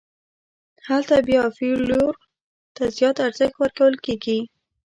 [0.87, 2.13] هلته بیا فلېور
[2.75, 4.39] ته زیات ارزښت ورکول کېږي.